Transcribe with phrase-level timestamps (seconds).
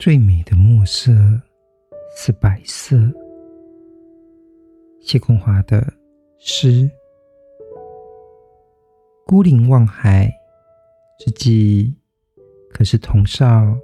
[0.00, 1.12] 最美的墨色
[2.16, 2.96] 是白色。
[5.02, 5.92] 谢空华的
[6.38, 6.90] 诗。
[9.26, 10.32] 孤零望海
[11.18, 11.94] 之际，
[12.70, 13.76] 可是童少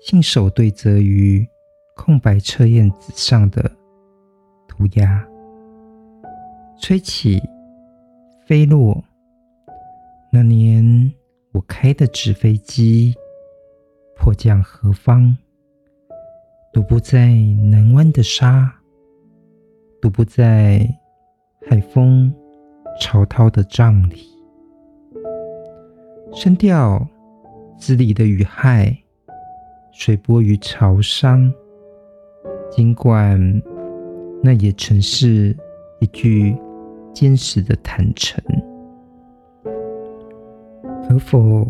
[0.00, 1.46] 信手对折于
[1.94, 3.70] 空白册页纸上的
[4.66, 5.22] 涂鸦，
[6.80, 7.42] 吹起，
[8.46, 9.04] 飞落。
[10.32, 11.12] 那年
[11.52, 13.14] 我开的纸飞机，
[14.16, 15.36] 迫降何方？
[16.72, 17.28] 独步在
[17.70, 18.70] 南湾的沙，
[20.00, 20.86] 独步在
[21.68, 22.32] 海风
[23.00, 24.28] 潮涛的帐里，
[26.32, 27.04] 声调
[27.78, 28.96] 字里的雨害，
[29.92, 31.52] 水波于潮商。
[32.70, 33.40] 尽管
[34.42, 35.56] 那也曾是
[36.00, 36.54] 一句
[37.14, 38.40] 坚实的坦诚，
[41.08, 41.66] 可否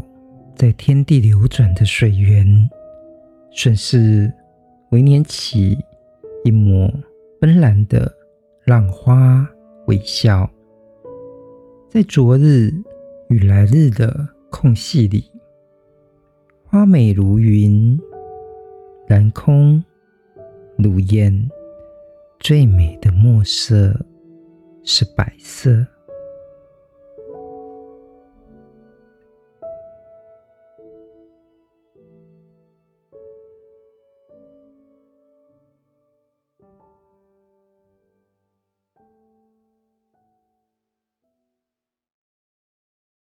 [0.56, 2.44] 在天地流转的水源，
[3.52, 4.30] 顺势
[4.90, 5.76] 为拈起
[6.44, 6.90] 一抹
[7.40, 8.10] 芬兰的
[8.64, 9.46] 浪花
[9.86, 10.50] 微笑，
[11.90, 12.72] 在昨日
[13.28, 15.30] 与来日的空隙里，
[16.64, 18.00] 花美如云，
[19.08, 19.84] 蓝空
[20.78, 21.50] 如烟，
[22.40, 23.94] 最美的墨色
[24.84, 25.86] 是白色。